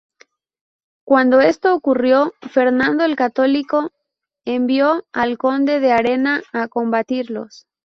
Cuando 1.05 1.41
esto 1.41 1.75
ocurrió, 1.75 2.33
Fernando 2.51 3.03
el 3.05 3.15
Católico 3.15 3.91
envió 4.45 5.05
al 5.13 5.37
conde 5.37 5.79
de 5.79 5.91
Arena 5.91 6.41
a 6.53 6.67
combatirlos. 6.67 7.67